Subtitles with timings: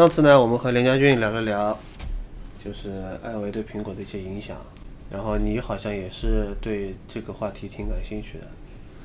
[0.00, 1.78] 上次呢，我们和连家俊聊了聊，
[2.64, 4.56] 就是艾维对苹果的一些影响，
[5.10, 8.46] 然后你好像也是对这个话题挺感兴趣的，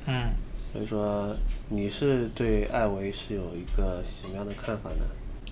[0.06, 0.30] 嗯，
[0.72, 1.36] 所以说
[1.68, 5.04] 你是对艾维是有一个什么样的看法呢？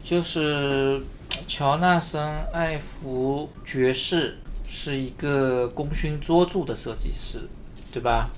[0.03, 1.03] 就是
[1.47, 7.39] 乔纳森·艾弗爵士是一个功勋卓著的设计师，
[7.93, 8.31] 对吧？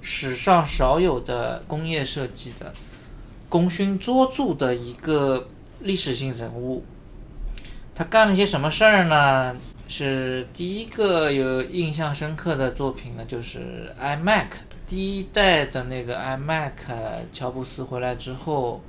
[0.00, 2.72] 史上少有的工业设计的
[3.48, 5.48] 功勋卓著的一个
[5.80, 6.84] 历史性人物。
[7.94, 9.56] 他干了些什么事儿呢？
[9.90, 14.44] 是第一个有印象深刻的作品呢，就是 iMac
[14.86, 16.72] 第一代的那个 iMac，
[17.32, 18.82] 乔布斯回来之后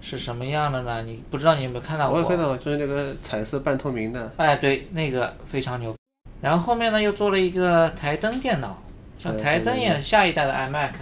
[0.00, 1.00] 是什么样的呢？
[1.02, 2.18] 你不知道你有没有看到过？
[2.18, 5.94] 我也看到，就是那个彩色半透明的，哎，对，那个非常牛。
[6.40, 8.82] 然后后面呢，又做了一个台灯电脑，
[9.16, 10.92] 像台灯对也是下一代的 iMac，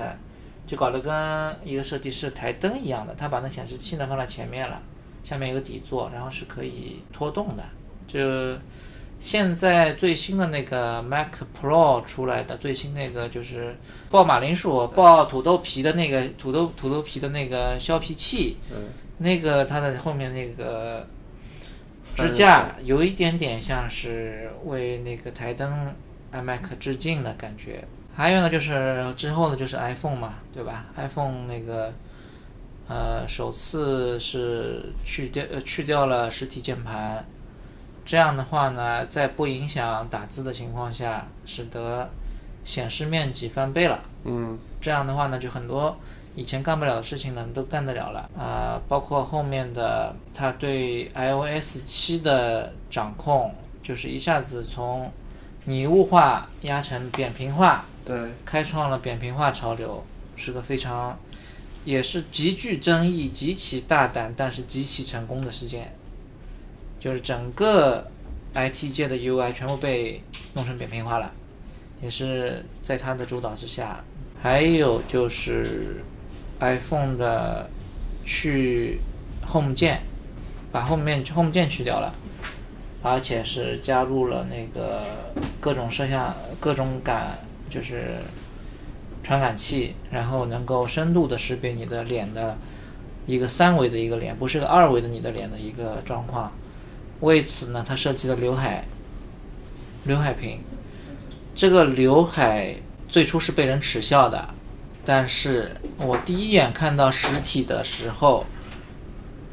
[0.66, 4.82] 就搞得跟一个设计师台灯一样的，他把那显示器呢放在前面了，
[5.28, 7.62] 下面有个底座，然后是可以拖动的。
[8.06, 8.58] 就
[9.20, 11.28] 现在最新的那个 Mac
[11.60, 13.76] Pro 出来的最新那个就是
[14.08, 21.06] 爆马铃薯、爆土豆皮的那个土豆土豆皮的那个削皮器，嗯，那个它的后面那个
[22.16, 25.94] 支架有一点点像是为那个台灯
[26.32, 27.84] iMac 致敬的感觉。
[28.16, 31.92] 还有呢，就是之后呢，就是 iPhone 嘛，对吧？iPhone 那个
[32.88, 37.22] 呃，首次是去掉呃去掉了实体键盘，
[38.04, 42.08] 这样的话呢，在不影响打字的情况下，使得
[42.64, 44.00] 显示面积翻倍了。
[44.24, 45.94] 嗯，这样的话呢，就很多
[46.34, 48.30] 以前干不了的事情呢，都干得了了。
[48.38, 55.12] 啊、包括后面的它对 iOS 七的掌控，就是一下子从
[55.66, 60.02] 拟物化压成扁平化，对，开创了扁平化潮流，
[60.36, 61.18] 是个非常
[61.84, 65.92] 也是极具争议、极其大胆，但是极其成功的事件。
[67.00, 68.10] 就是整个
[68.54, 70.20] IT 界的 UI 全部被
[70.54, 71.30] 弄成扁平化了，
[72.02, 74.02] 也是在他的主导之下。
[74.40, 76.02] 还有就是
[76.60, 77.70] iPhone 的
[78.24, 78.98] 去
[79.46, 80.00] Home 键，
[80.72, 82.12] 把 Home 面 Home 键去掉了，
[83.02, 85.04] 而且是加入了那个
[85.60, 87.38] 各种摄像、各种感，
[87.70, 88.18] 就是
[89.28, 92.56] 传感器，然后能够深度的识别你的脸的
[93.26, 96.50] 一个三维的一个脸，不是个二维的你的脸的一个状况。
[97.20, 98.86] 为此呢，它设计了刘海，
[100.04, 100.60] 刘海屏。
[101.54, 102.74] 这个刘海
[103.06, 104.48] 最初是被人耻笑的，
[105.04, 108.46] 但是我第一眼看到实体的时候，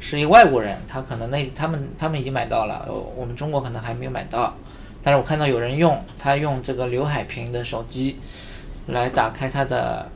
[0.00, 4.56] 是一外国人，他可能那他们他们已经买到了，我们中国可能还没有买到。
[5.02, 8.18] 但是我看到有人用，他用这个刘海屏的手机
[8.86, 10.08] 来打开它的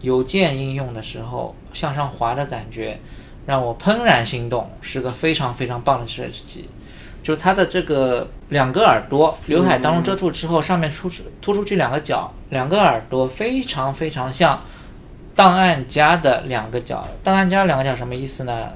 [0.00, 2.98] 邮件应用的时候，向上滑的感觉
[3.46, 6.68] 让我怦然心动，是个非常非常棒的设计。
[7.22, 14.62] 就是它的这个两个耳朵，刘海当中遮住之后，上面突出突出去两个角，两个耳朵非常非常像
[15.34, 17.08] 档案夹的两个角。
[17.22, 18.68] 档案夹两个角什么意思呢？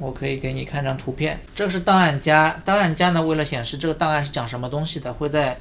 [0.00, 2.60] 我可以给你看张图片，这是档案夹。
[2.64, 5.56] 档案夹呢，为了显示这个档案是讲什么东西的，会在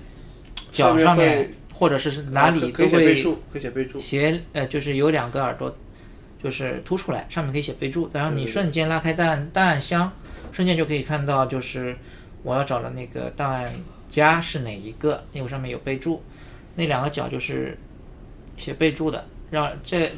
[0.71, 1.47] 角上面
[1.81, 5.75] 或者是哪里都会写备注，写备注，写呃，就是有两个耳朵，
[6.43, 10.13] 就是凸出来，上面可以写备注，然后你瞬间拉开档案档案箱，
[10.51, 11.97] 瞬间就可以看到，就是
[12.43, 13.73] 我要找的那个档案
[14.07, 16.21] 夹是哪一个，因为上面有备注，
[16.75, 17.75] 那两个角就是
[18.57, 20.11] 写备注的，让这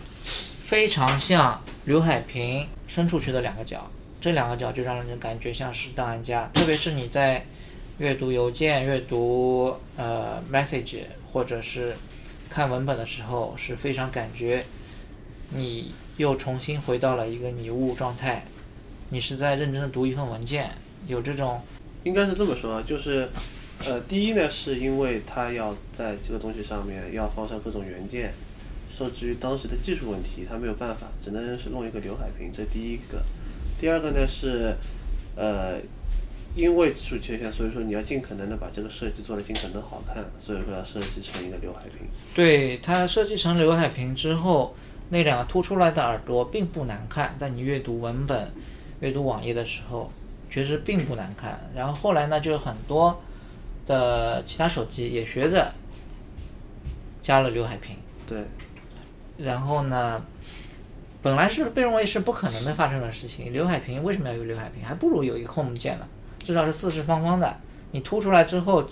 [0.61, 3.89] 非常像刘海屏伸出去的两个角，
[4.19, 7.45] 这两个角就让人感觉像是档案夹，特别是你在
[7.99, 11.01] 阅读邮件、阅读呃 message
[11.31, 11.95] 或者是
[12.49, 14.63] 看文本的时候，是非常感觉
[15.49, 18.45] 你又重新回到了一个拟物状态，
[19.09, 20.71] 你是在认真的读一份文件，
[21.07, 21.61] 有这种
[22.03, 23.29] 应该是这么说，就是，
[23.85, 28.33] 呃，第一呢，是因为它要在这个东西上面要放上各种元件，
[28.95, 33.21] 受制于当时的技术问题，它没有办法，只能是弄一个刘海屏，这第一个。
[33.79, 34.75] 第二个呢是，
[35.35, 35.77] 呃，
[36.55, 42.07] 因为技术缺陷，所以说你要尽可能的把这个设计做的尽可能好看，所以说要设计成一个刘海屏。
[42.35, 44.75] 对它设计成刘海屏之后，
[45.09, 48.51] 那两个凸出来的耳朵并不难看，在你阅读文本、
[48.99, 50.11] 阅读网页的时候，
[50.49, 51.59] 确实并不难看。
[51.75, 53.19] 然后后来呢，就很多
[53.87, 55.73] 的其他手机也学着
[57.21, 57.95] 加了刘海屏，
[58.27, 58.43] 对，
[59.37, 60.23] 然后呢，
[61.21, 63.51] 本来是被认为是不可能的发生的事情。
[63.51, 64.85] 刘海屏为什么要有刘海屏？
[64.85, 66.07] 还不如有一个 Home 键呢，
[66.43, 67.57] 至少是四四方方的。
[67.91, 68.87] 你凸出来之后，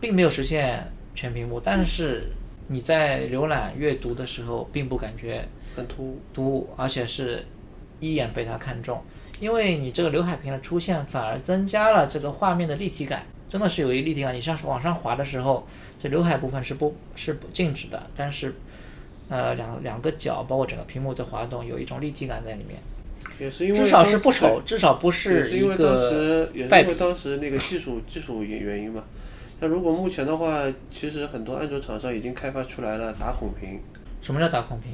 [0.00, 2.30] 并没有实现全屏幕，但是
[2.68, 5.46] 你在浏览阅读的时候，并不感觉
[5.76, 6.20] 很突兀。
[6.32, 7.44] 突兀，而且是
[8.00, 9.00] 一眼被它看中，
[9.40, 14.34] 因为你这个刘海屏的出现，反而增加了这个画面的立体感，真的是有一立体感。
[14.34, 15.66] 你上往上滑的时候，
[15.98, 18.54] 这刘海部分是不是不静止的，但是
[19.28, 22.78] 呃两两个角包括整个屏幕的滑动，有一种立体感在里面，
[23.38, 26.80] 也是因为至少是不丑，至少不是一是因为当时也是。
[26.82, 29.02] 因为当时那个技术 技术原原因嘛。
[29.60, 33.80] 那如果目前的话，其实很多安卓厂商已经开发出来了打孔屏，
[34.20, 34.90] 什么叫打孔屏？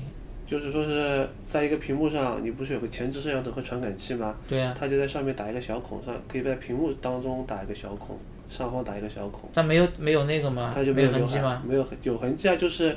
[0.46, 4.34] 就是说是在一个屏幕上，你不是有个前置摄像头和传感器吗？
[4.48, 8.18] 对呀、它就在上面打一个小孔，上可以在屏幕当中打一个小孔，
[8.48, 10.72] 上方打一个小孔，但没有没有那个吗？
[10.74, 11.62] 它就没有痕迹吗？？
[11.64, 12.96] 没有痕有痕迹啊，就是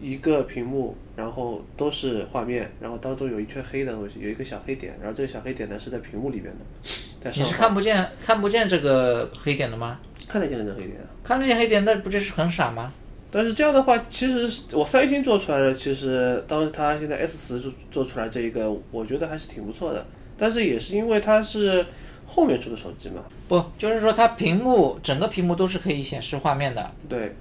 [0.00, 6.64] 一个屏幕，然后都是画面，然后当中有一圈黑的东西，有一个小黑点，然后这个小黑点呢是在屏幕里边的，
[7.20, 10.00] 在你是看不见看不见这个黑点的吗？
[10.26, 11.06] 看得见这个黑点啊。
[11.22, 12.92] 看得见黑点，那不就是很傻吗？
[13.30, 20.04] 但是这样的话，其实我三星做出来的，其实当时它现在 S 十做做出来这一个，我觉得还是挺不错的。
[20.36, 21.84] 但是也是因为它是
[22.26, 27.34] 后面出的手机嘛，不，就是说它屏幕整个屏幕都是可以显示画面的，对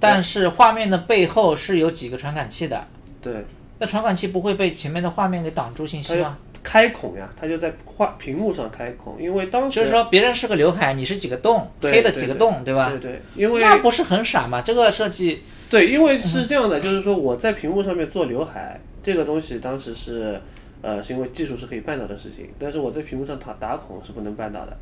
[0.00, 2.82] 但是画面的背后是有几个传感器的，
[3.20, 3.44] 对，
[3.78, 6.38] 那传感器不会被前面的画面给挡住信息吗？
[6.62, 12.88] 开孔呀，它就在画屏幕上开孔，因为当时就是说别人是个刘海，你是几个洞，对黑的几个洞，对吧？
[12.90, 14.60] 对对，因为那不是很傻吗？
[14.60, 20.38] 这个设计对，因为是这样的，就是说我在屏幕上面做刘海这个东西，当时是
[20.82, 24.76] 呃是因为技术是可以办到的事情，但是我在屏幕上打打孔是不能办到的。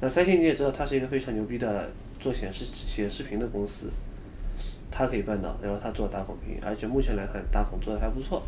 [0.00, 3.90] 那三星你也知道，它是一个非常牛逼的做显示显示屏的公司，
[4.90, 8.42] 它可以办到，然后它做打孔屏，而且目前来看打孔做的还不错。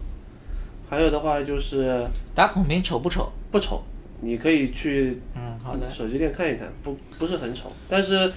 [0.88, 3.32] 还有的话就是打孔屏丑不丑？
[3.50, 3.82] 不丑，
[4.20, 5.88] 你可以去嗯，好的。
[5.88, 8.30] 手机店看一看，不不是很丑，但是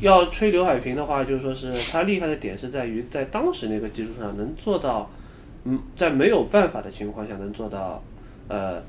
[0.00, 5.10] 要吹刘海屏的话，就是说是它厉害的点是在于在当时那个基础上能做到，
[5.64, 8.02] 嗯，在没有办法的情况下能做到，
[8.48, 8.80] 呃，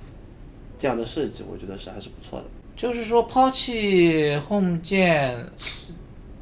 [0.77, 2.45] 这样的设计，我觉得是还是不错的。
[2.75, 5.43] 就是说抛弃 Home 键，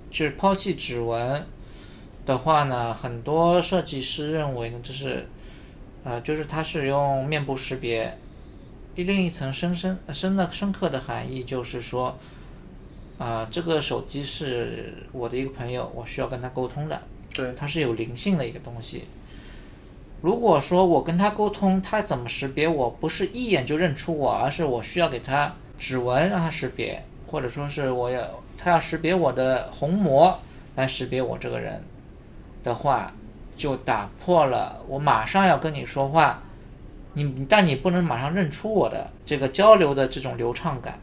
[0.10, 1.46] 就是抛弃指纹
[2.26, 5.28] 的话呢，很多设计师认为呢，这是，
[6.04, 8.18] 呃，就是它是用面部识别。
[8.96, 12.16] 另一层深深深的深刻的含义就是说，
[13.18, 17.02] 啊、这个手机是我的一个朋友，我需要跟他沟通的，
[17.34, 19.06] 对，它是有灵性的一个东西。
[20.22, 22.90] 如果说我跟他沟通，他怎么识别我？
[22.90, 30.38] 不是一眼就认出我，而是我需要给他指纹让他识别，或者说是我要他要识别我的虹膜
[30.76, 31.82] 来识别我这个人
[32.64, 33.14] 的话，
[33.56, 36.42] 就打破了我马上要跟你说话，
[37.14, 41.00] 你但你不能马上认出我的这个交流的这种流畅感。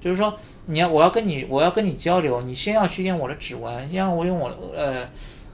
[0.00, 0.32] 就是说，
[0.66, 5.08] 你要我要跟你我要跟你交流，你先要去验我的指纹，先要我用我呃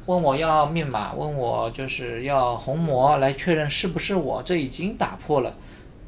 [0.04, 5.54] 问我要密码，问我就是要虹膜来确认是不是我，这已经打破了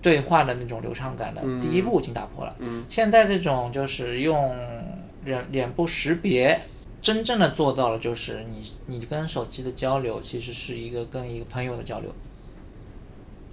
[0.03, 2.55] 对话的那种流畅感的第一步已经打破了。
[2.59, 4.55] 嗯，现在这种就是用
[5.25, 6.61] 脸脸部识别，
[7.07, 12.11] 真正的做到了就是你你跟手机的交流其实是一个跟一个朋友的交流，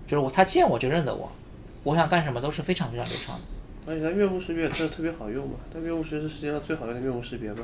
[0.08, 1.32] 就是我他见我就认得我，
[1.84, 3.42] 我想干什么都是非常非常流畅的。
[3.86, 7.60] 而且它面部识别真的特别好用嘛，它面部识别是世界上最好用的面部识别嘛。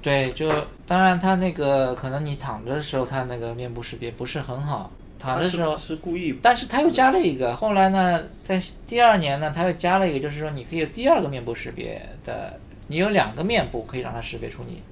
[0.00, 0.50] 对，就
[0.86, 12.58] 当然它那个可能你躺着的时候，它那个面部识别不是很好，躺着的时候，是故意但是他又加了一个，后来呢，在第二年呢，他又加了一个，就是说你可以有第二个面部识别的，
[12.88, 14.82] 你有两个面部可以让它识别出你，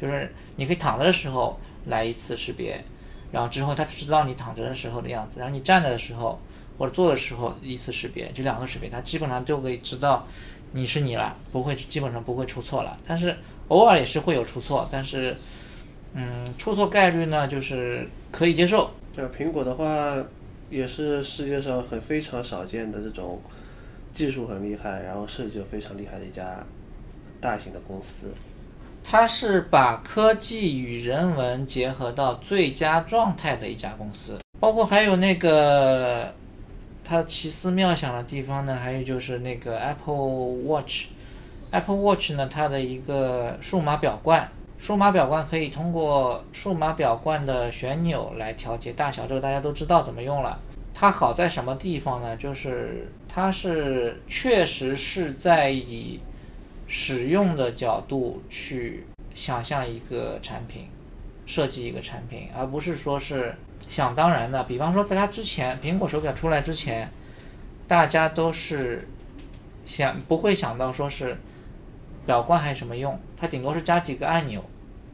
[0.00, 2.82] 就是你可以躺着的时候来一次识别，
[3.32, 6.40] 然后之后它知道你躺着的时候的样子，然后你站着的时候
[6.78, 10.26] 或者坐的时候一次识别，就两个识别，它基本上就可以知道
[10.72, 13.36] 你是你了，不会基本上不会出错了，但是
[13.68, 15.36] 偶尔也是会有出错，但是
[16.14, 20.16] 嗯，出错概率呢就是可以接受，对，苹果的话
[20.70, 23.40] 也是世界上很非常少见的这种
[24.12, 26.64] 技术很厉害，然后设计非常厉害的一家
[27.44, 28.32] 大型的公司。
[29.06, 36.32] 它是把科技与人文结合到最佳状态的一家公司，包括还有那个
[37.04, 40.14] 它奇思妙想的地方呢，还有就是那个 Apple
[40.64, 44.48] Watch，Apple Watch 呢，它的一个数码表冠，
[44.78, 50.58] 数码表冠可以通过数码表冠的旋钮来调节大小，这个大家都知道怎么用了。
[50.94, 52.34] 它好在什么地方呢？
[52.38, 56.18] 就是它是确实是在以
[56.86, 60.86] 使用的角度去想象一个产品，
[61.46, 63.54] 设计一个产品，而不是说是
[63.88, 64.62] 想当然的。
[64.64, 67.10] 比方说，在它之前，苹果手表出来之前，
[67.88, 69.08] 大家都是
[69.84, 71.36] 想不会想到说是
[72.26, 74.62] 表冠还有什么用，它顶多是加几个按钮，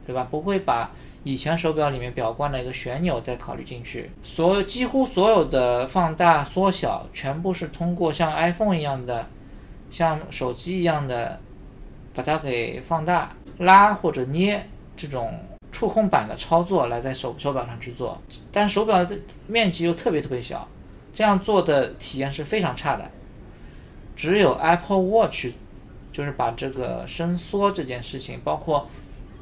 [0.05, 0.27] 对吧？
[0.29, 0.91] 不会把
[1.23, 4.11] 以前手表里面表冠的一个旋钮再考虑进去。
[4.21, 9.25] 所有几乎所有的放大、缩小，全部是通过像 iPhone 一样的，
[9.89, 11.39] 像手机一样的。
[12.13, 15.39] 把它给放大、拉或者捏这种
[15.71, 20.67] 触控板的操作来在手手表上去做，但手表的面积又特别特别小，
[21.13, 23.09] 这样做的体验是非常差的。
[24.15, 25.47] 只有 Apple Watch
[26.11, 28.87] 就是把这个伸缩这件事情，包括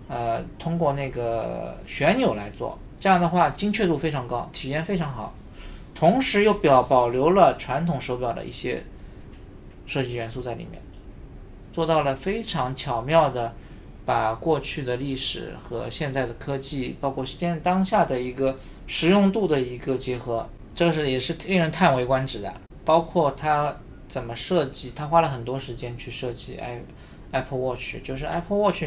[0.07, 5.33] 呃通过那个旋钮来做，这样的话精确度非常高，体验非常好，
[5.95, 8.83] 同时又表保留了传统手表的一些
[9.87, 10.79] 设计元素在里面。
[11.79, 13.53] 做到了非常巧妙的，
[14.05, 18.53] 把过去的历史和现在的科技，包括现在当下的一个
[18.85, 20.45] 实用度的一个结合，
[20.75, 22.53] 这是也是令人叹为观止的。
[22.83, 23.73] 包括它
[24.09, 26.81] 怎么设计，他花了很多时间去设计 i
[27.31, 28.83] Apple Watch，就是 Apple Watch，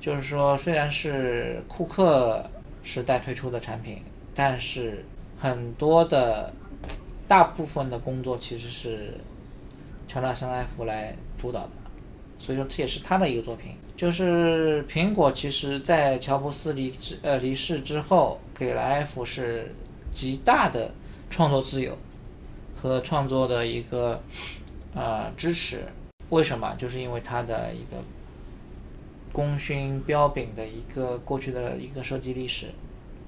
[0.00, 2.44] 就是说虽然是库克
[2.82, 4.02] 时代推出的产品，
[4.34, 5.04] 但是
[5.38, 6.52] 很多的
[7.28, 9.14] 大部分的工作其实是
[10.08, 11.70] 乔纳森艾弗来主导的。
[12.42, 19.72] 所以说这也是他的一个作品，就是苹果其实在乔布斯离职呃离世之后，给了 F 是
[20.10, 20.92] 极大的
[21.30, 21.96] 创作自由
[22.74, 24.20] 和创作的一个
[24.92, 25.84] 呃支持。
[26.30, 26.74] 为什么？
[26.76, 28.02] 就是因为他的一个
[29.32, 32.66] 功勋彪炳的一个过去的一个设计历史。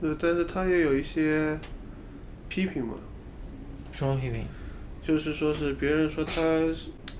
[0.00, 1.56] 呃，但是他也有一些
[2.48, 2.94] 批评嘛。
[3.92, 4.44] 什么批评？
[5.06, 6.42] 就是说是别人说他。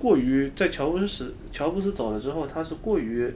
[0.05, 3.33] 过于在乔布斯乔布斯走了之后，他是过于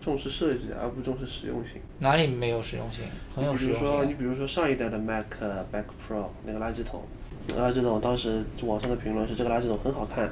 [0.00, 1.80] 重视设计而不重视实用性。
[2.00, 3.04] 哪里没有实用性？
[3.32, 3.80] 很有实用性。
[3.80, 5.26] 比如说，你比如说上一代的 Mac
[5.70, 7.04] Mac Pro 那个垃圾桶，
[7.56, 10.28] 垃圾桶当时网上的评论是这个垃圾桶很好看，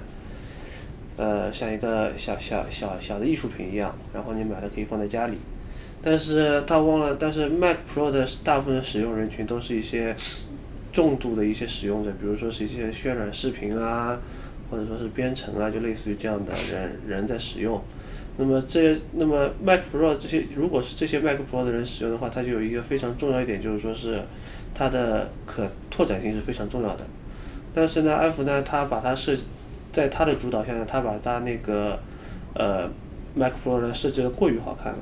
[1.17, 5.39] 呃，像一个小小小小的艺术品一样，然后你买了可以放在家里。
[6.03, 10.17] 但是他忘了，但是 Mac Pro 的大部分的使用人群都是一些
[10.93, 14.19] 重度的一些使用者，比如说是一些渲染视频啊。
[14.71, 17.83] 或者说是编程啊，就类似于这样的人人在使用。
[18.37, 24.23] 那么这那么 Mac Pro 这些，如果是这些 Mac Pro 的人使用的话，它就有一个非常重要一点，就是说是
[24.73, 27.05] 它的可拓展性是非常重要的。
[27.75, 29.37] 但是呢，F 呢，它把它设
[29.93, 31.99] 在它的主导下呢，它把它那个
[32.55, 32.89] 呃
[33.35, 34.99] Mac Pro 呢设计的过于好看了，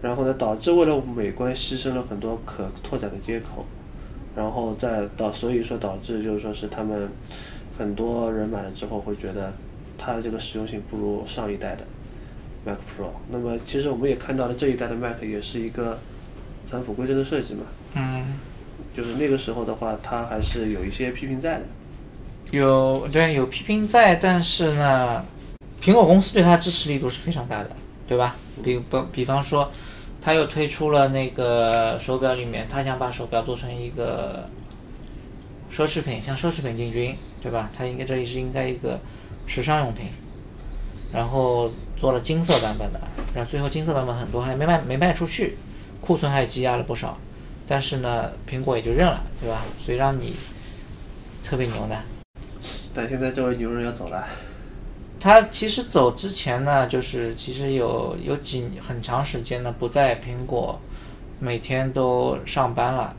[0.00, 3.66] 然后呢，导致为了美观牺牲了很多可拓展的接口，
[4.34, 7.08] 然后再导所以说导致就是说是他们。
[7.76, 9.52] 很多人买了之后会觉得，
[9.98, 11.84] 它的这个实用性不如上一代的
[12.64, 13.08] Mac Pro。
[13.30, 15.98] 那么其实我们也看到了这一代的 Mac 也是一个
[16.66, 17.62] 返璞归真的设计嘛。
[17.94, 18.24] 嗯。
[18.94, 21.64] 就是那个时候的话，它还是有一些批评在的。
[22.52, 25.24] 有对有批评在，但是呢，
[25.82, 27.70] 苹果公司对它支持力度是非常大的，
[28.06, 28.36] 对吧？
[28.62, 29.68] 比比比方说，
[30.22, 34.48] 它又推出了那个手表里面，它想把手表做成一个。
[35.76, 37.68] 奢侈品向奢侈品进军，对吧？
[37.76, 38.98] 它应该这里是应该一个
[39.46, 40.06] 时尚用品，
[41.12, 42.98] 然后做了金色版本的，
[43.34, 45.58] 然后最后金色版本很多还没卖没卖出去，
[46.00, 47.18] 库存还积压了不少，
[47.68, 49.62] 但是呢，苹果也就认了，对吧？
[49.78, 50.34] 所以让你
[51.42, 52.00] 特别牛的。
[52.94, 54.26] 但现在这位牛人要走了。
[55.20, 60.80] 他其实走之前呢，就是其实有有几很长时间呢不在苹果，
[61.38, 63.14] 每天都上班了。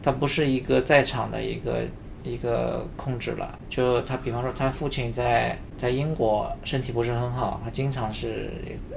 [0.00, 1.82] 他不是一个在场的一个
[2.28, 8.50] 一个控制了，就他比方说他父亲在在英国身体不是很好，他经常是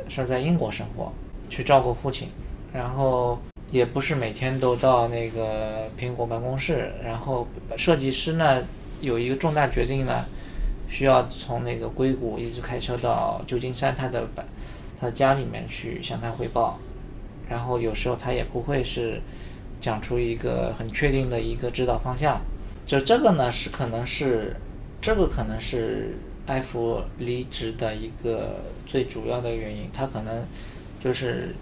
[0.09, 1.11] 是在英国生活
[1.49, 2.27] 去照顾父亲，
[2.73, 3.39] 然后
[3.71, 7.47] 也不是每天都到那个苹果办公室，然后
[7.77, 8.61] 设计师呢
[8.99, 10.25] 有一个重大决定呢，
[10.89, 14.45] 需要从那个硅谷一直开车到旧金山他的办
[14.99, 16.77] 他的家里面去向他汇报，
[17.49, 19.21] 然后有时候他也不会是。
[19.81, 22.39] 讲出一个很确定的一个指导方向，
[22.91, 24.53] 就这个呢是可能是，
[25.01, 26.13] 这个可能是
[26.45, 30.45] 艾弗离职的一个最主要的原因，他可能
[31.01, 31.55] 就是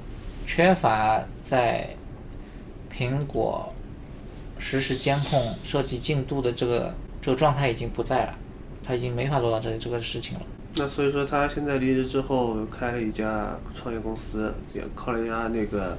[0.48, 1.96] 缺乏在
[2.92, 3.72] 苹果
[4.58, 8.34] 实时监控设计进度的这个这个状态已经不在了，
[8.84, 10.42] 他已经没法做到这这个事情了。
[10.78, 15.96] 那所以说他现在离职之后开了一家创业公司，也靠了一家那个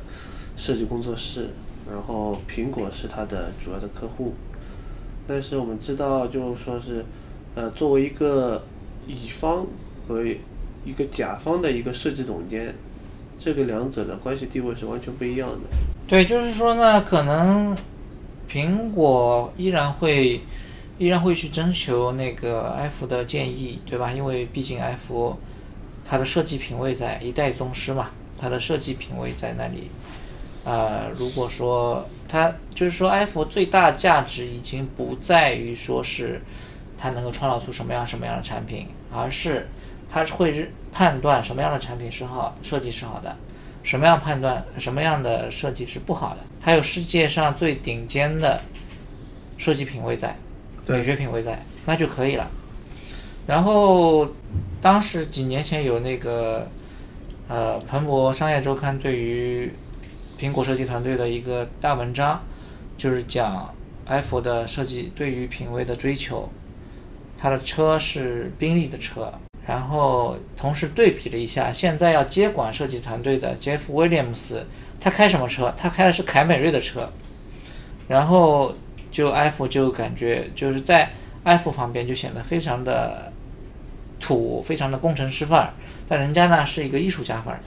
[0.56, 1.50] 设计工作室，
[1.88, 4.34] 然后苹果是他的主要的客户。
[5.32, 7.04] 但是我们知道，就是说是，
[7.54, 8.60] 呃，作为一个
[9.06, 9.64] 乙方
[10.08, 10.24] 和
[10.84, 12.74] 一个甲方的一个设计总监，
[13.38, 15.68] 这个两者的关系地位是完全不一样的。
[16.08, 17.76] 对，就是说呢，可能
[18.50, 20.40] 苹果依然会
[20.98, 24.10] 依然会去征求那个 F 的建议，对吧？
[24.10, 25.36] 因为毕竟 F
[26.04, 29.92] 它的设计品位在一代宗师嘛，它的设计品位在那里。
[30.64, 36.40] 呃，如果说它就是说 F 最大价值已经不在于说是
[36.98, 39.66] 它能够创造出什么样什么样的产品，而是
[40.10, 43.34] 它会判断什么样的产品是好，设计是好的，
[43.82, 46.40] 什么样判断什么样的设计是不好的。
[46.60, 48.60] 它有世界上最顶尖的
[49.56, 50.36] 设计品味在，
[50.86, 52.50] 美学品味在，那就可以了。
[53.46, 54.28] 然后
[54.80, 56.68] 当时几年前有那个
[57.48, 59.72] 呃彭博商业周刊对于
[60.40, 62.40] 苹果设计团队的一个大文章，
[62.96, 63.74] 就是讲
[64.06, 66.48] iPhone 的设计对于品味的追求。
[67.36, 69.30] 他的车是宾利的车，
[69.66, 74.66] 然后同时对比了一下，现在要接管设计团队的杰夫·威廉姆斯，
[74.98, 75.70] 他开什么车？
[75.76, 77.06] 他开的是凯美瑞的车。
[78.08, 78.74] 然后
[79.10, 81.10] 就 F 就感觉就是在
[81.44, 83.30] F 旁边就显得非常的
[84.18, 85.74] 土，非常的工程师范儿，
[86.08, 87.60] 但人家呢是一个艺术家范儿，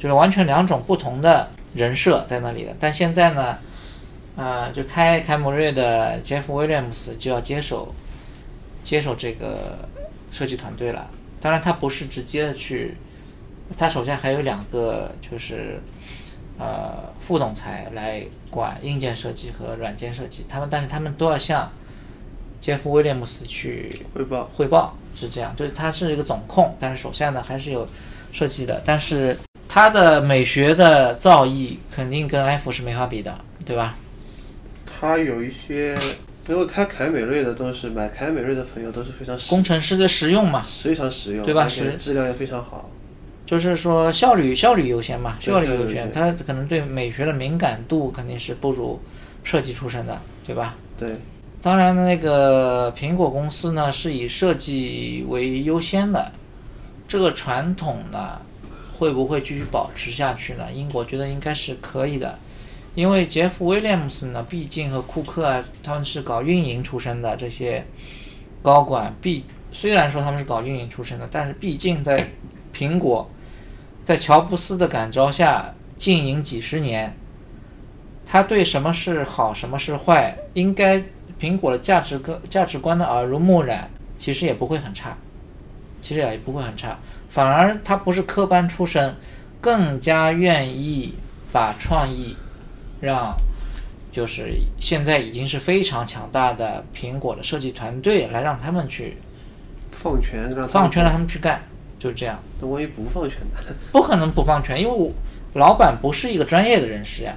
[0.00, 2.74] 就是完全两种不同的人设在那里的。
[2.80, 3.58] 但现在呢，
[4.34, 7.94] 呃，就开凯美瑞的杰夫·威廉姆斯就要接手。
[8.82, 9.78] 接手这个
[10.30, 11.06] 设计团队了，
[11.38, 12.96] 当然他不是直接的去，
[13.76, 15.78] 他手下还有两个就是
[16.58, 21.70] 呃副总裁来管硬件设计和软件设计，他们但是他们都要向
[22.58, 27.86] 杰夫威廉姆斯去汇报汇报是这样，就是他是一个总控，但是手下呢还是有
[28.32, 29.36] 设计的，但是
[29.72, 33.32] 他的美学的造诣肯定跟 F 是没法比的，
[33.64, 33.94] 对吧？
[34.84, 35.94] 他有一些。
[36.48, 41.68] 因为开凯美瑞的都是买凯美瑞的朋友都是非常工程师的实用嘛，非常实用，对吧？
[41.68, 42.90] 实质量也非常好，
[43.46, 46.10] 就是说效率效率优先嘛，效率优先。
[46.10, 49.00] 他可能对美学的敏感度肯定是不如
[49.44, 50.74] 设计出身的，对吧？
[50.98, 51.10] 对，
[51.62, 56.32] 当然那个苹果公司呢是以设计为优先的，
[57.06, 58.40] 这个传统呢
[59.00, 60.70] 会不会继续保持下去呢？
[60.70, 62.38] 英国觉得应该是可以的。
[62.94, 67.82] 因为杰夫·威廉姆斯呢，毕竟和库克啊，他们是搞运营出身的这些
[68.60, 72.22] 高管，毕虽然说他们是搞运营出身的，但是毕竟在
[72.74, 73.26] 苹果，
[74.04, 77.10] 在乔布斯的感召下经营几十年，
[78.26, 81.02] 他对什么是好，什么是坏，应该
[81.40, 85.16] 苹果的价值观价值观的耳濡目染，其实也不会很差，
[86.02, 86.98] 其实也不会很差，
[87.30, 89.14] 反而他不是科班出身，
[89.58, 91.14] 更加愿意
[91.50, 92.36] 把创意。
[93.00, 93.34] 让
[94.12, 99.16] 就是现在已经是非常强大的苹果的设计团队来让他们去
[99.90, 101.62] 放权，让放权让他们去干，
[101.98, 102.38] 就是这样。
[102.60, 103.74] 那万一不放权呢？
[103.90, 105.10] 不可能不放权，因为我
[105.54, 107.34] 老板不是一个专业的人士呀，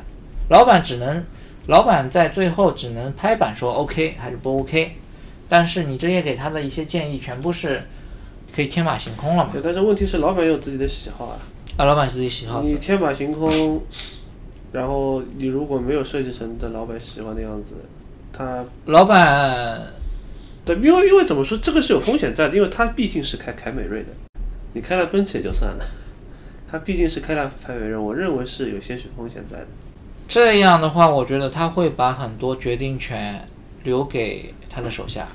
[0.49, 1.23] 老板只能
[1.67, 4.97] 老板在最后只能拍板说 OK 还是不 OK，
[5.47, 7.82] 但是你这些给他的一些建议全部是
[8.56, 9.50] 可以天马行空了嘛？
[9.52, 11.39] 对，但是问题是老板有自己的喜好啊。
[11.78, 12.62] 啊，老板自己喜好。
[12.62, 13.82] 你天马行空。
[14.72, 17.76] 然后你如果没有设计成的老板喜欢的样子，
[18.32, 19.80] 他老板，
[20.66, 24.08] 对，因为因为怎么说，这个是有风险在的，因为他毕竟是开凯美瑞的，
[24.74, 25.86] 你开了奔驰也就算了，
[26.68, 29.68] 他毕竟是开了凯美瑞，我认为是有些许风险在的。
[30.28, 33.48] 这样的话，我觉得他会把很多决定权
[33.84, 35.28] 留给他的手下，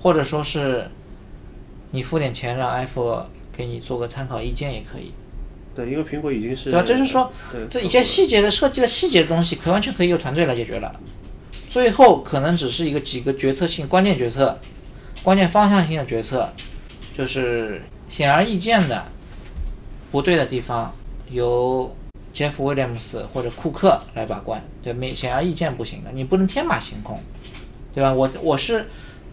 [0.00, 0.88] 或者说是
[1.90, 5.12] 你付点钱让 F 给你做个参考意见也可以。
[5.74, 6.82] 对，因为苹果已经是对吧？
[6.86, 7.30] 就是说，
[7.68, 10.90] 这一些细节的设计的细节的东西，可完全可以由团队来解决了。
[11.68, 14.58] 最后可能只是一个几个决策性关键决策、
[15.22, 16.48] 关键方向性的决策，
[17.16, 19.04] 就是显而易见的
[20.10, 20.94] 不对的地方，
[21.30, 21.94] 由
[22.32, 24.62] 杰夫·威廉姆斯或者库克来把关。
[24.82, 27.20] 对，没显而易见不行的，你不能天马行空，
[27.92, 28.10] 对吧？
[28.10, 28.88] 我我是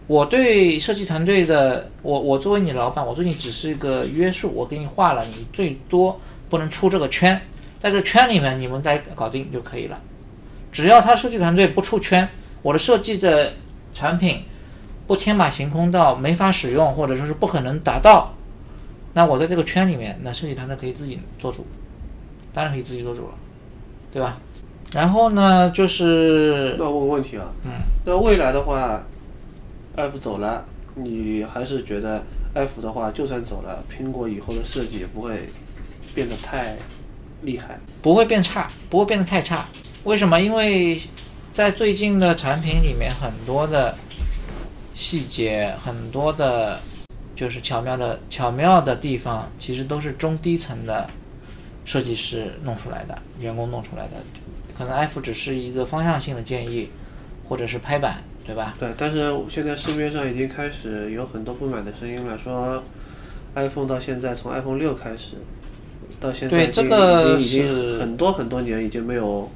[0.06, 6.20] 我对设计团队的，我我作为你老板，我对你只是一个约束，我给你画了，你最多。
[6.50, 7.40] 不能出这个圈，
[7.80, 9.98] 在这圈里面你们再搞定就可以了。
[10.70, 12.28] 只要他设计团队不出圈，
[12.62, 13.54] 我的设计的
[13.92, 14.44] 产品
[15.06, 18.32] 不天马行空到没法使用，或者说是不可能达到，
[19.14, 21.66] 那我在这个圈里面，那设计团队可以自己做主，
[22.52, 23.34] 当然可以自己做主了，
[24.12, 24.38] 对吧？
[24.92, 27.72] 然后呢，就是那问个问题啊，嗯，
[28.04, 29.02] 那未来的话
[29.96, 32.22] ，F 走了，你还是觉得
[32.54, 35.48] ，F 的话就算走了，苹果以后的设计也不会
[36.14, 36.76] 变得太
[37.42, 37.78] 厉害。
[38.02, 39.66] 不会变差，不会变得太差。
[40.04, 40.40] 为什么？
[40.40, 41.00] 因为
[41.52, 43.94] 在最近的产品里面，很多的
[44.94, 46.78] 细节，很多的，
[47.34, 51.08] 就是巧妙的巧妙的地方，其实都是中低层的
[51.84, 54.22] 设计师弄出来的，员工弄出来的。
[54.76, 56.90] 可能 F 只是一个方向性的建议，
[57.48, 58.74] 或者是拍板，对吧？
[58.78, 62.82] 对，但是现在市面上已经开始有很多不满的声音了，说
[63.54, 65.36] iPhone 到现在从 iPhone 六开始
[66.20, 69.50] 到现在对已经这个已经很多很多年已经没有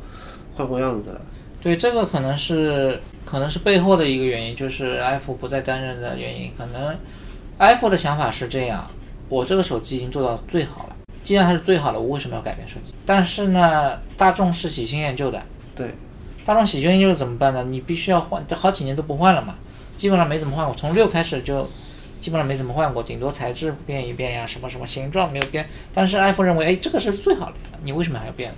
[0.54, 1.20] 换过样子了。
[1.60, 6.50] 对，这个可能是可能是背后的一个原因，就是 iPhone 不再担任的原因。
[6.56, 6.96] 可能
[7.58, 8.88] iPhone 的想法是这样：
[9.28, 12.94] 我这个手机已经做到最好了，既然它是最好的，我为什么要改变设计？
[13.04, 15.42] 但是呢，大众是喜新厌旧的，
[15.74, 15.92] 对，
[16.48, 17.62] 大众喜新厌旧怎么办呢？
[17.62, 19.54] 你必须要换，这好几年都不换了嘛，
[19.98, 21.68] 基本上没怎么换过，从六开始就
[22.22, 25.68] 基本上没怎么换过，顶多材质变一变呀，什么什么形状没有变。
[25.92, 28.50] 但是埃夫认为，哎，这个是最好的，你为什么还要变？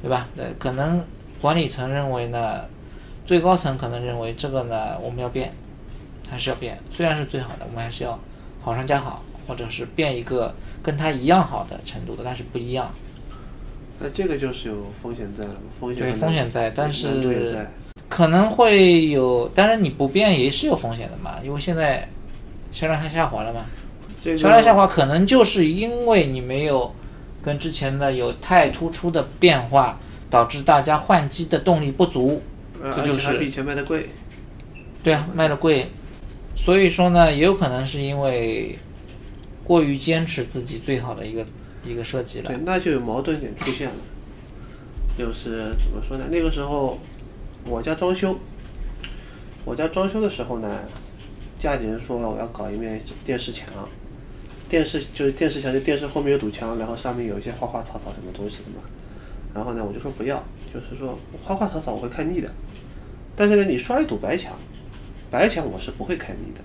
[0.00, 0.28] 对吧？
[0.36, 1.04] 对，可能
[1.40, 2.60] 管理层认为呢，
[3.26, 5.52] 最高层可能认为这个呢我们要变，
[6.30, 6.78] 还是要变。
[6.92, 8.16] 虽然是最好的，我们还是要
[8.60, 12.88] 好上加好，或者是变一个跟它一样好的程度的，但是不一样。
[14.02, 15.60] 那这个就是有风险在了嘛？
[15.80, 17.66] 风险对风险在，但是。
[18.08, 22.06] 可能会有，当然你不变也是有风险的嘛，因为现在
[22.70, 23.64] 销量下滑了嘛，
[24.22, 26.94] 这个销量下滑可能就是因为你没有
[27.42, 32.42] 跟之前的有太突出的变化，导致大家换机的动力不足。
[32.82, 34.10] 呃这就是比以前卖的贵。
[35.02, 35.86] 对啊，卖的贵，
[36.54, 38.78] 所以说呢，也有可能是因为
[39.64, 41.46] 过于坚持自己最好的一个
[41.84, 42.56] 一个设计了对，。
[42.64, 43.94] 那就有矛盾点出现了。
[45.18, 46.24] 就是怎么说呢？
[46.30, 46.98] 那个时候
[47.64, 48.34] 我家装修，
[49.64, 50.80] 我家装修的时候呢，
[51.58, 53.68] 家里人说我要搞一面电视墙，
[54.70, 58.76] 电视就是电视墙，就电视后面有堵墙，然后上面有一些花花草草什么东西的嘛。
[59.54, 60.42] 然后呢，我就说不要，
[60.72, 62.48] 就是说花花草草我会看腻的，
[63.36, 64.54] 但是呢，你刷一堵白墙，
[65.30, 66.60] 白墙我是不会看腻的。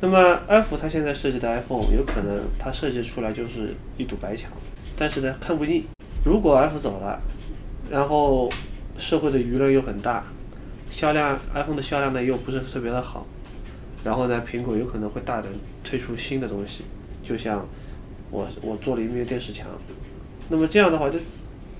[0.00, 4.50] 那么 F 它现在设计的 iPhone 有可能它设计出来就是一堵白墙，
[4.96, 5.84] 但是呢看不腻。
[6.24, 7.18] 如果 F 走了，
[7.90, 8.48] 然后
[8.96, 10.24] 社会的舆论又很大，
[10.88, 13.26] 销量 iPhone 的销量呢又不是特别的好，
[14.04, 15.50] 然后呢苹果有可能会大胆
[15.82, 16.84] 推出新的东西，
[17.24, 17.66] 就像
[18.30, 19.66] 我我做了一面电视墙，
[20.48, 21.18] 那么这样的话，这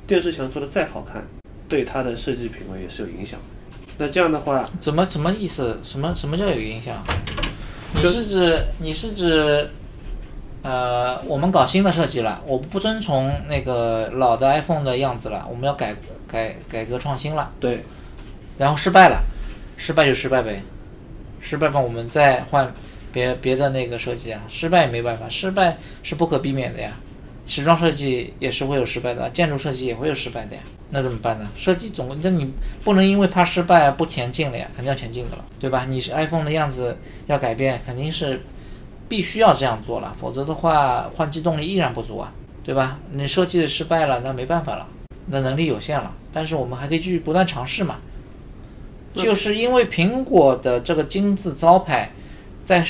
[0.09, 1.25] 电视墙做的再好看，
[1.69, 3.39] 对它的设计品味也是有影响。
[3.97, 5.79] 那这样的话，怎么什么意思？
[5.83, 7.05] 什么什么叫有影响？
[7.95, 9.69] 你是指你是指，
[10.63, 15.95] 呃，我们搞新的设计了，我不遵从那个老的 iPhone 的样子了，我们要改
[16.27, 17.85] 改改革创新了，对。
[18.59, 19.23] 然后失败了，
[19.77, 20.63] 失败就失败呗，
[21.41, 22.73] 失败吧，我们再换
[23.13, 26.93] 别别的那个设计啊，失败也没办法，失败是不可避免的呀，
[27.47, 31.49] 时装设计也是会有失败的，建筑设计也会有失败的呀，那怎么办呢？
[31.57, 32.51] 设计总，那你
[32.83, 35.85] 不能因为怕失败不前进了呀，肯定要前进的了，对吧？
[35.87, 36.97] 你是 iPhone 的样子
[37.27, 38.41] 要改变，肯定是
[39.09, 42.33] 必须要这样做了，否则的话换机动力依然不足啊，
[42.65, 42.99] 对吧？
[43.13, 44.87] 你设计失败了，那没办法了，
[45.27, 47.97] 那能力有限了，但是我们还可以继续不断尝试嘛。
[49.15, 52.11] 就是因为苹果的这个金字招牌，
[52.65, 52.85] 在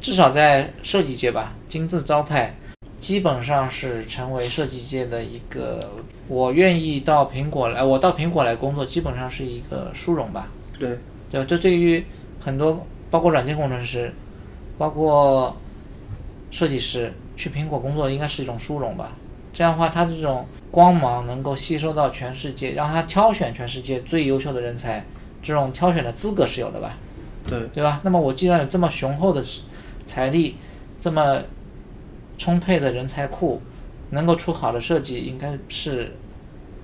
[0.00, 2.54] 至少在设计界吧，金字招牌
[3.00, 5.80] 基本上是成为设计界的一个，
[6.28, 10.48] 我愿意到苹果来，我到苹果来工作，基本上是一个殊荣吧。
[10.78, 10.98] 对
[11.30, 12.04] 对吧，这对于
[12.38, 14.12] 很多包括软件工程师，
[14.76, 15.56] 包括
[16.50, 19.12] 设计师去苹果工作，应该是一种殊荣吧。
[19.52, 25.04] 这样的话，他这种光芒能够吸收到全世界，让他挑选全世界最优秀的人才，
[25.42, 26.96] 这种挑选的资格是有的吧？
[27.48, 28.00] 对对吧？
[28.04, 29.42] 那么我既然有这么雄厚的
[30.06, 30.56] 财力，
[31.00, 31.40] 这么
[32.40, 33.60] 充沛的人才库，
[34.08, 36.16] 能够出好的设计，应该是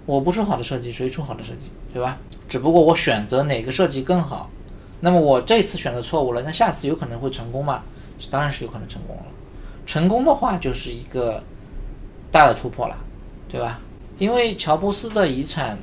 [0.04, 2.18] 我不出好的设计，谁出好的设计，对吧？
[2.46, 4.50] 只不过我选择哪个设计更好，
[5.00, 7.82] 那么我这次选择错误了，那下次有可能会成功吗？
[8.30, 9.22] 当然是有可能成功了。
[9.86, 11.42] 成功的话就是一个
[12.30, 12.94] 大的突破了，
[13.48, 13.80] 对吧？
[14.18, 15.78] 因为乔布斯的遗产，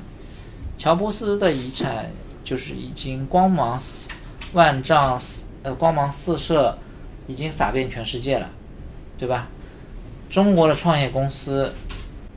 [0.78, 2.08] 乔布斯的遗产
[2.44, 3.76] 就是已经光芒
[4.52, 5.20] 万丈
[5.64, 6.78] 呃光芒四射，
[7.26, 8.48] 已经洒遍全世界了，
[9.18, 9.48] 对吧？
[10.34, 11.72] 中国的创业公司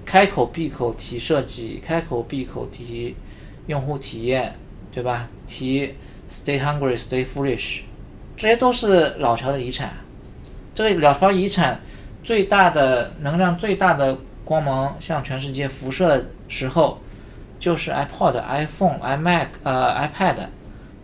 [0.05, 3.15] 开口闭口提设计，开口闭口提
[3.65, 4.53] 用户体验，
[4.91, 5.27] 对吧？
[5.47, 5.95] 提
[6.31, 7.79] stay hungry, stay foolish，
[8.37, 9.93] 这些都是老乔的遗产。
[10.75, 11.81] 这个老乔遗产
[12.23, 16.99] 最大的能量、最大的光芒向全世界辐射的时候，
[17.59, 20.35] 就是 iPod、iPhone、iMac、呃 iPad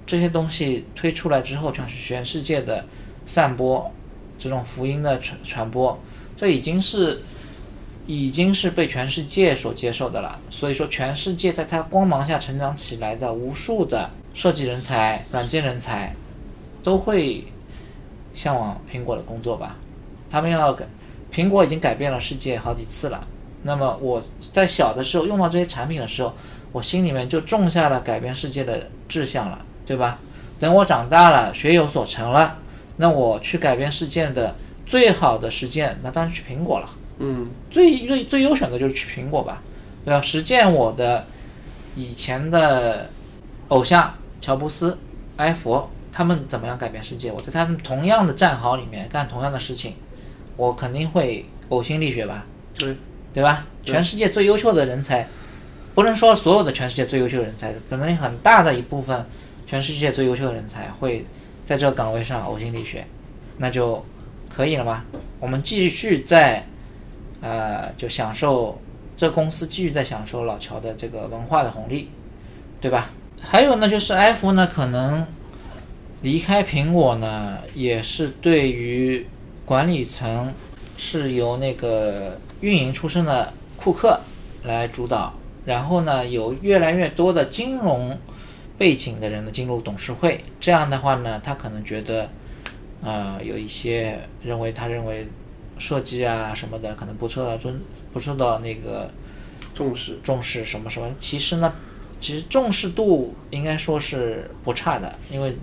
[0.06, 2.86] 这些东西推出来之后，全全世界的
[3.26, 3.92] 散播，
[4.38, 6.00] 这种福音的传传播，
[6.44, 7.22] 这已经是
[8.06, 10.38] 已经是被全世界所接受的了。
[10.50, 16.14] 所以说，全世界在它光芒下成长起来的无数的设计人才、软件人才，
[16.84, 17.46] 都会
[18.34, 19.78] 向往苹果的工作吧。
[20.30, 20.86] 他们要改，
[21.32, 23.26] 苹果已经改变了世界好几次了。
[23.62, 26.34] 那么我在小的时候用到这些产品的时候，
[26.74, 30.20] 我心里面就种下了改变世界的志向了，对吧？
[30.60, 32.58] 等我长大了，学有所成了，
[32.98, 34.54] 那我去改变世界的
[34.86, 36.90] 最好的实践，那当然去苹果了。
[37.20, 39.62] 嗯最最最优选的就是去苹果吧，
[40.04, 40.20] 对吧？
[40.22, 41.26] 实践我的
[41.96, 43.10] 以前的
[43.68, 44.98] 偶像乔布斯、
[45.38, 49.94] 埃弗他们怎么样改变世界，我在他们同样的战壕里面干同样的事情，
[50.58, 52.46] 我肯定会呕心沥血吧，
[52.78, 52.96] 对，
[53.34, 53.66] 对吧？
[53.86, 55.28] 全世界最优秀的人才，
[55.94, 59.24] 不能说所有的全世界最优秀的人才，可能很大的一部分
[59.68, 61.26] 全世界最优秀的人才会
[61.64, 63.06] 在这个岗位上呕心沥血，
[63.58, 64.04] 那就
[64.54, 65.04] 可以了吗？
[65.40, 66.64] 我们继续在
[67.42, 68.80] 呃，就享受
[69.18, 72.10] 这公司继续在享受老乔的这个文化的红利，
[72.80, 73.10] 对吧？
[73.42, 75.26] 还有呢，就是 F 呢，可能
[76.22, 79.26] 离开苹果呢，也是对于
[79.66, 80.54] 管理层
[80.98, 84.20] 是由那个运营出身的库克
[84.64, 85.34] 来主导，
[85.66, 88.18] 然后呢，有越来越多的金融
[88.78, 92.30] 背景的人呢进入董事会，这样的话呢，他可能觉得，
[93.04, 95.28] 呃，有一些认为他认为
[95.78, 97.80] 设计啊什么的可能不受到尊
[98.14, 99.10] 不受到那个
[99.74, 101.74] 重视，重视什么什么，其实呢，
[102.22, 105.56] 其实重视度应该说是不差的，因为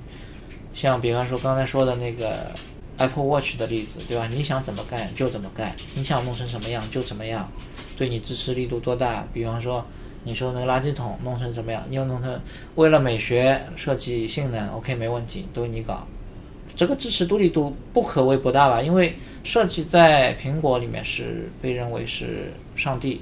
[0.75, 2.53] 像比方说刚才说的那个
[2.99, 4.29] Apple Watch 的例子，对吧？
[4.31, 7.51] 你想怎么干就怎么干，你想弄成什么样就怎么样，
[7.97, 9.25] 对你支持力度多大？
[9.33, 9.83] 比方说
[10.25, 12.39] 你说那个垃圾桶弄成什么样，你要弄成
[12.75, 16.07] 为了美学设计性能，OK 没问题，都你搞。
[16.81, 18.81] 这个支持度力度不可谓不大吧？
[18.81, 19.15] 因为
[19.45, 23.21] 设计在苹果里面是被认为是上帝，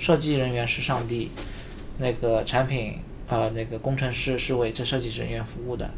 [0.00, 1.30] 设计人员是上帝，
[1.98, 2.94] 那个产品
[3.28, 5.88] 呃那个工程师是为这设计人员服务的，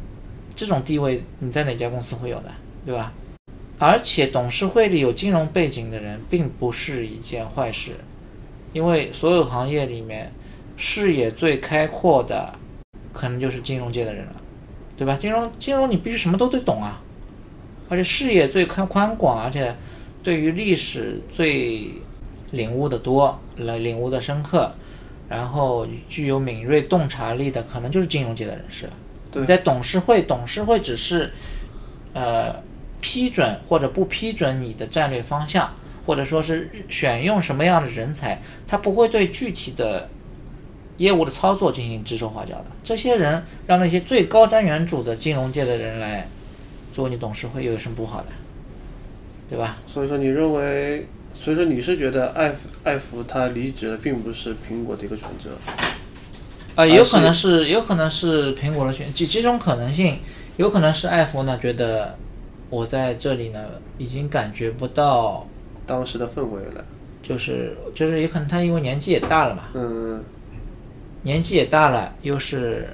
[0.55, 2.51] 这种地位你在哪家公司会有的，
[2.85, 3.11] 对吧？
[3.79, 7.93] 而且董事会里有金融背景的人并不是一件坏事，
[8.73, 10.31] 因为所有行业里面
[10.77, 12.53] 视野最开阔的，
[13.11, 14.35] 可能就是金融界的人了，
[14.97, 15.15] 对吧？
[15.17, 17.01] 金融金融你必须什么都得懂啊，
[17.89, 19.75] 而且视野最宽宽广，而且
[20.23, 21.91] 对于历史最
[22.51, 24.73] 领悟的多，来领悟的深刻，
[25.27, 28.93] 然后具有敏锐洞察力的，可能就是金融界的人士了。
[29.31, 31.29] 对你在董事会，董事会只是
[32.13, 32.55] 呃
[33.01, 35.69] 批准或者不批准你的战略方向，
[36.05, 40.09] 或者说是选用什么样的人才，他不会对具体的
[40.97, 42.65] 业务的操作进行指手画脚的。
[42.83, 46.27] 这些人让那些最高瞻远瞩的金融界的人来
[46.93, 48.27] 做你董事会，又有什么不好的？
[49.47, 49.77] 对吧？
[49.85, 51.05] 所以说你认为，
[51.35, 55.51] 所以说你是觉得艾弗艾弗他离职了，并不是苹果的一个转折，
[56.75, 60.17] 呃，有可能是，有可能是苹果的选几几种可能性，
[60.57, 62.17] 有可能是艾弗呢觉得
[62.71, 63.63] 我在这里呢
[63.99, 65.45] 已经感觉不到，
[65.85, 66.83] 当时的氛围了，
[67.21, 70.23] 就是就是也可能他因为年纪也大了嘛，嗯，
[71.25, 72.87] 年纪也大了，又是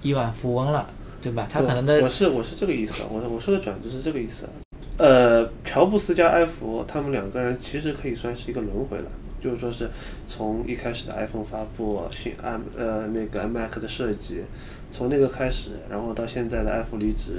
[0.00, 0.88] 亿万富翁了，
[1.20, 1.46] 对吧？
[1.50, 4.50] 他可能的我是我是这个意思啊，我我说的转折是这个意思啊。
[4.96, 9.10] 呃，乔布斯加埃弗他们两个人其实可以算是一个轮回了，
[9.42, 9.90] 就是说是
[10.26, 14.44] 从一开始的 iPhone 发布，新 i 呃那个 iMac 的设计，
[14.90, 17.32] 从那个开始，然后到现在的埃弗离职，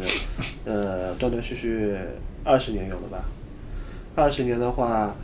[0.66, 1.98] 呃，断断续续
[2.44, 3.26] 二十年有了吧？
[4.14, 5.16] 二十年的话，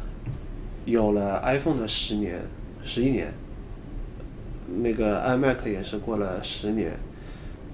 [0.85, 2.39] 有了 iPhone 的十年、
[2.83, 3.31] 十一年，
[4.77, 6.97] 那个 iMac 也是过了十年，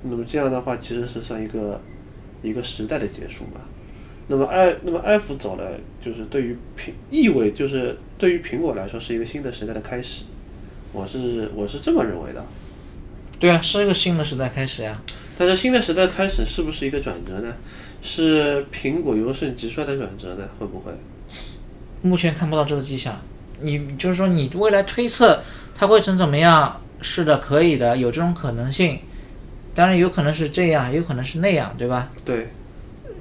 [0.03, 1.81] 那么这样的话，其实是算一个
[2.41, 3.61] 一个时代的结束嘛。
[4.27, 10.25] 那么 i 那么艾弗走了，就是对于苹意味就是对于苹果来说是一个新的时代的开始，
[10.91, 12.45] 我是我是这么认为的。
[13.39, 15.01] 对啊，是一个新的时代开始呀。
[15.37, 17.53] 但是新的时代开始是不是一个转折呢？
[18.01, 20.47] 是苹果由盛及衰的转折呢？
[20.59, 20.91] 会不会？
[22.01, 23.19] 目前看不到这个迹象。
[23.61, 25.41] 你就是说，你未来推测
[25.73, 26.81] 它会成怎么样？
[27.01, 28.99] 是的，可以的，有这种可能性。
[29.75, 32.09] 当然，有可能是这样，也有可能是那样，对吧？
[32.25, 32.47] 对，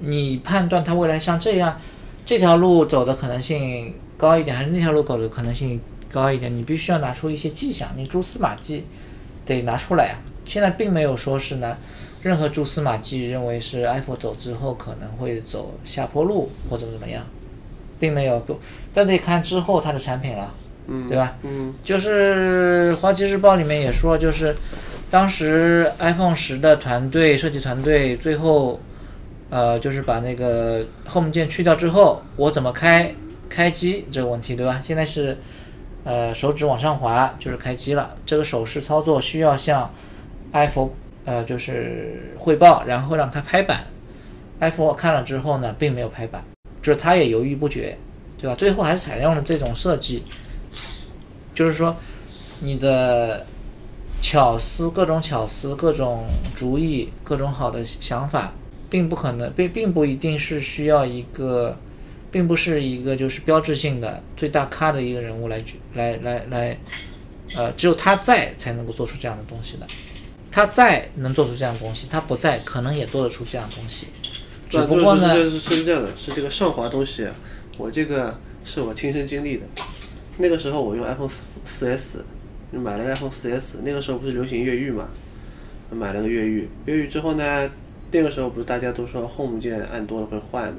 [0.00, 1.78] 你判断它未来像这样，
[2.24, 5.78] 这条路走的可能性高一点，还是那条路走的可能性
[6.10, 6.54] 高一点？
[6.56, 8.86] 你必须要拿出一些迹象，你蛛丝马迹
[9.44, 11.76] 得拿出来啊、现在并没有说是拿
[12.22, 17.22] 任何蛛丝马迹认为是 iPhone 走之后可能会走下坡路或怎么怎么样，
[18.00, 18.58] 并没有，不，
[18.94, 20.52] 这得看之后它的产品了，
[20.88, 21.37] 嗯，对吧？
[21.42, 24.55] 嗯，就是《华尔街日报》里面也说，就是
[25.11, 28.81] 当时 iPhone 十的团队设计团队最后
[29.51, 33.14] 呃，就是把那个 Home 键去掉之后，我怎么开
[33.49, 34.81] 开机这个问题，对吧？
[34.85, 35.37] 现在是
[36.05, 39.90] 呃手指往上滑就是开机了，这个手势操作需要向
[40.53, 40.90] iPhone
[41.25, 43.85] 呃就是汇报，然后让它拍板。
[44.59, 46.42] iPhone 看了之后呢，并没有拍板，
[46.81, 47.94] 就是他也犹豫不决，
[48.38, 48.57] 对吧？
[48.57, 50.22] 最后还是采用了这种设计，
[51.56, 51.96] 就是说
[52.60, 53.44] 你的
[54.20, 58.52] 巧思、各种巧思、各种主意、各种好的想法，
[58.88, 61.76] 并不可能，并并不一定是需要一个，
[62.30, 66.78] 并不是一个就是标志性的最大咖的一个人物来举来来来，
[67.56, 69.86] 呃，只有他在才能够做出这样的东西的。
[70.52, 74.08] 他在能做出这样的东西，他不在可能也做得出这样的东西。
[74.68, 77.26] 只不过呢，是是这样的，是这个上华东西，
[77.78, 79.62] 我这个是我亲身经历的。
[80.38, 82.25] 那个时候我用 iPhone 四四 S，
[82.70, 85.09] 买了 iPhone 四 S，那个时候不是流行越狱嘛，
[85.90, 86.68] 买了个越狱。
[86.85, 87.70] 越狱之后呢，
[88.11, 90.79] 那个时候不是大家都说 Home 键按多了会坏嘛，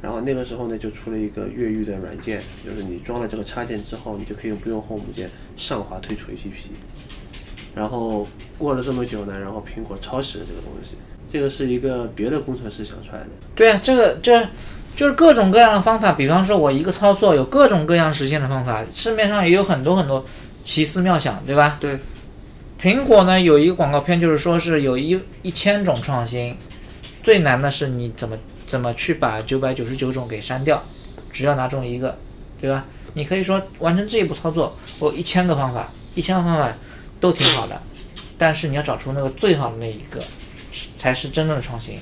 [0.00, 6.70] 然后那个时候呢就出了一个越狱的软件，就是你装了这个插件之后，你就可以不用 Home 键上滑退出 APP。
[7.74, 10.96] 然后过了这么久呢，然后苹果抄袭了这个东西。
[11.30, 13.28] 这个是一个别的工程师想出来的。
[13.54, 14.48] 对啊，这个这
[14.98, 16.10] 就是各种各样的方法。
[16.10, 20.24] 比方说，我一个操作有各种各样实现的方法，市面上也有很多很多
[20.64, 21.76] 奇思妙想，对吧？
[21.78, 21.96] 对。
[22.80, 26.56] 苹果呢有一个广告片，就是说是有一一千种创新，
[27.22, 30.82] 最难的是你怎么怎么去把九百九十九种给删掉，
[31.30, 32.18] 只要拿中一个，
[32.60, 32.84] 对吧？
[33.14, 36.72] 你可以说完成这一步操作，我一千个方法，一千个方法
[37.20, 37.80] 都挺好的，
[38.36, 40.20] 但是你要找出那个最好的那一个。
[40.98, 41.98] 才是真正的创新，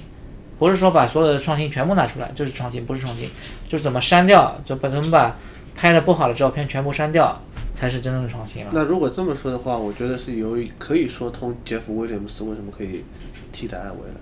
[0.58, 3.30] 不是说把所有的创新全部拿出来就是创新，不是创新，
[3.68, 5.36] 就是怎么删掉，就把怎么把
[5.74, 7.38] 拍的不好的照片全部删掉，
[7.74, 8.70] 才是真正的创新了。
[8.72, 13.04] 那如果这么说的话，我觉得是由于可以说通杰夫威廉姆斯为什么可以
[13.52, 14.20] 替代艾维了，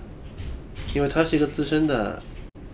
[0.95, 2.21] 因为他是一个资深的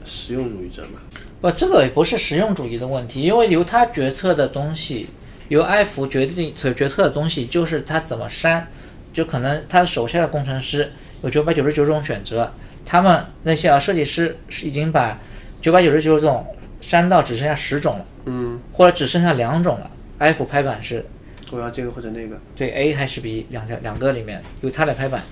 [0.05, 1.01] 实用主义者嘛。
[1.43, 5.09] 不，这个也不是实用主义的问题，因为由他决策的东西，
[5.49, 8.67] 由艾弗决定所决策的东西，就是他怎么删，
[9.13, 10.91] 就可能他手下的工程师。
[11.23, 12.51] 有九百九十九种选择，
[12.91, 15.17] 他们那些啊设计师是已经把
[15.61, 16.45] 九百九十九种
[16.81, 19.89] 删到只剩下十种了，嗯，或者只剩下两种了。
[20.19, 21.07] F 拍板是，
[21.53, 22.37] 我要这个或者那个。
[22.57, 25.23] 对，A 还是 B 两条两个里面由他来拍板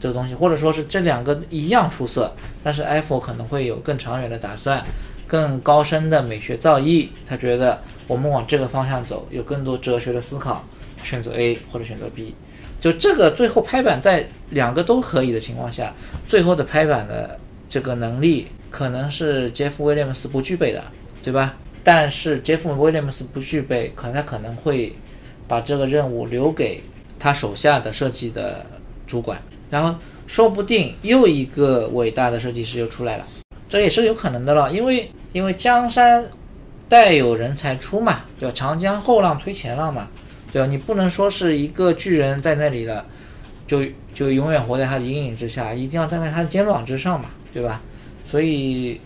[0.00, 4.82] 这个东西，或者说是这两个一样出色，但是 F 可能会有更长远的打算，
[5.26, 10.64] 更高深的美学造诣，他觉得我们往这个方向走，有更多哲学的思考，
[11.04, 12.34] 选择 A 或者选择 B。
[12.80, 15.92] 就这个最后拍板在两个都可以的情况下，
[16.28, 20.82] 最后的拍板的这个能力可能是杰夫威廉姆斯不具备的，
[21.22, 21.56] 对吧？
[21.82, 24.92] 但是杰夫威廉姆斯不具备，可能他可能会
[25.48, 26.82] 把这个任务留给
[27.18, 28.64] 他手下的设计的
[29.06, 29.94] 主管，然后
[30.26, 33.24] 说不定又一个伟大的设计师又出来了，
[33.68, 34.72] 这也是有可能的了。
[34.72, 36.24] 因为因为江山
[36.88, 40.08] 代有人才出嘛，叫长江后浪推前浪嘛。
[40.52, 40.66] 对吧？
[40.68, 43.04] 你不能说是一个巨人在那里了，
[43.66, 43.82] 就
[44.14, 47.82] 就永远活在他的阴影之下，一定要站在他的肩膀之上嘛，对吧？
[48.24, 49.00] 所以，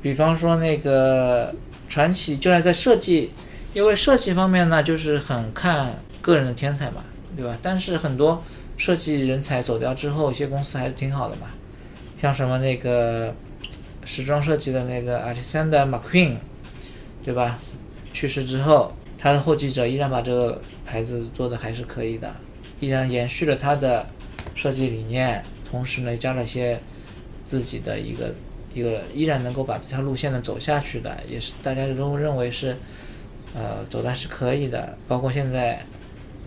[0.00, 1.54] 比方说那个
[1.88, 3.30] 传奇，就是在设计，
[3.74, 7.04] 因为设计方面呢，就是很看个人的天才嘛，
[7.36, 7.58] 对吧？
[7.60, 8.42] 但是很多
[8.76, 11.48] 设计人才走掉之后，一些公司还是挺好的嘛，
[12.20, 13.34] 像什么那个
[14.04, 16.36] 时装设计的那个 Alexander McQueen，
[17.24, 17.58] 对吧？
[18.12, 18.90] 去世之后。
[19.20, 22.34] 他的后继者依然把这个牌子做的还是可以的，
[22.80, 24.06] 依然延续了他的
[24.54, 26.80] 设计理念，同时呢加了些
[27.44, 28.32] 自己的一个
[28.72, 32.74] 一个，依然能够把这条路线呢走下去的，也是大家都认为是
[33.54, 34.96] 呃走的还是可以的。
[35.06, 35.78] 包括现在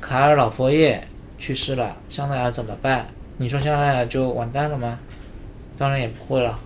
[0.01, 1.07] 卡尔老佛爷
[1.37, 3.05] 去世了，香奈儿怎么办？
[3.37, 4.97] 你说香奈儿就完蛋了吗？
[5.77, 6.59] 当然也不会了，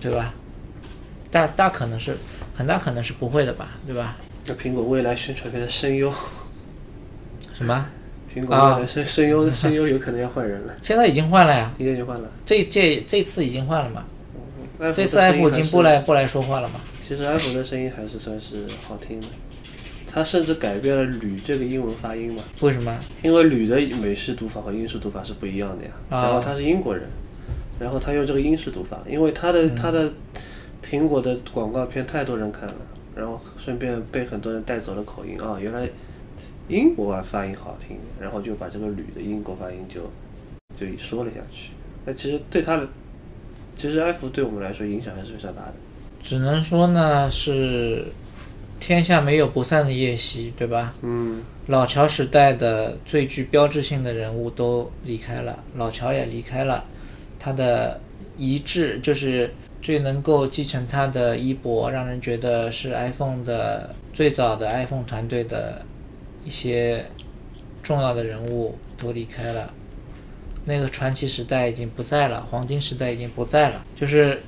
[0.00, 0.32] 对吧？
[1.30, 2.16] 大大可能是
[2.56, 4.16] 很大可能是不会的吧，对吧？
[4.46, 6.12] 那苹果未来宣传片的声优，
[7.54, 7.86] 什么？
[8.34, 10.76] 苹果未来声声优的声优有可能要换人了。
[10.82, 12.30] 现在已经换了呀，已经换了。
[12.44, 14.04] 这这这次已经换了嘛？
[14.94, 16.80] 这次 F 已经不来不来说话了嘛？
[17.06, 19.26] 其实 F 的声音还是算是好听的，
[20.12, 22.42] 他甚至改变了“吕”这个英文发音嘛？
[22.60, 22.94] 为什么？
[23.22, 25.90] 因为“吕”的美式读法和英式读法是不一样的呀。
[26.10, 27.08] 然后他是英国人，
[27.80, 30.12] 然后他用这个英式读法，因为他的他的
[30.86, 32.74] 苹果的广告片太多人看了。
[33.16, 35.88] 然后顺便被很多人带走了口音啊，原来
[36.68, 40.02] 英国啊发音好听，然后就把这个“吕”的英国发音就
[40.76, 41.70] 就说了下去。
[42.04, 42.86] 那其实对他的，
[43.74, 45.74] 其实埃弗对我们来说影响还是非常大的。
[46.22, 48.04] 只能说呢，是
[48.78, 50.92] 天下没有不散的宴席，对吧？
[51.02, 51.42] 嗯。
[51.68, 56.84] 老乔时代的最具标志性的人物都离开了，老乔也离开了，
[57.40, 58.00] 他的
[58.36, 65.82] 遗志，就是最能够继承它的衣钵，让人觉得是 iPhone 的最早的 iPhone 团队的
[66.44, 67.04] 一些
[67.82, 69.72] 重要的人物都离开了。
[70.64, 74.42] 那个传奇时代已经不在了，黄金时代已经不在了，就是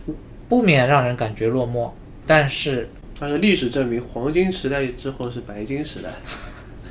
[0.49, 1.89] 不免让人感觉落寞。
[2.27, 2.89] 但是
[3.21, 6.11] 但是历史证明，黄金时代之后是白金时代，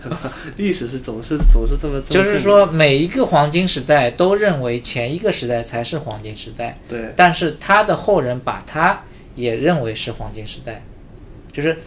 [0.58, 7.14] 历史是总是总是这么，就是说，每一个黄金时代都认为前一个时代才是黄金时代，对。
[7.16, 9.02] 但是他的后人把他
[9.36, 10.82] 也认为是黄金时代，
[11.52, 11.78] 就是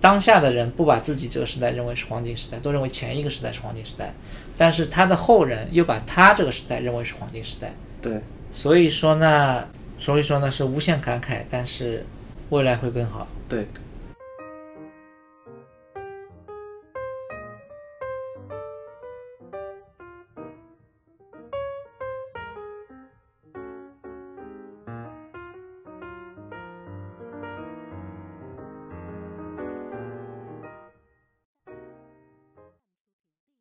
[0.00, 4.12] 当下的人不把自己这个时代认为是黄金时代，都认为前一个时代是黄金时代，
[4.56, 8.20] 但是他的后人又把他这个时代认为是黄金时代，对。
[8.54, 9.64] 所以说呢，
[9.98, 12.04] 所以说呢是无限感慨，但是
[12.48, 13.26] 未来会更好。
[13.48, 13.66] 对，